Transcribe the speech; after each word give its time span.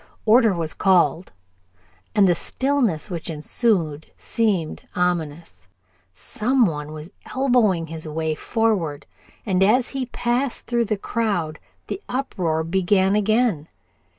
Order 0.25 0.55
was 0.55 0.73
called, 0.73 1.31
and 2.15 2.27
the 2.27 2.33
stillness 2.33 3.11
which 3.11 3.29
ensued 3.29 4.07
seemed 4.17 4.87
ominous. 4.95 5.67
Some 6.11 6.65
one 6.65 6.91
was 6.91 7.11
elbowing 7.35 7.85
his 7.85 8.07
way 8.07 8.33
forward, 8.33 9.05
and 9.45 9.61
as 9.61 9.89
he 9.89 10.07
passed 10.07 10.65
through 10.65 10.85
the 10.85 10.97
crowd 10.97 11.59
the 11.85 12.01
uproar 12.09 12.63
began 12.63 13.15
again. 13.15 13.67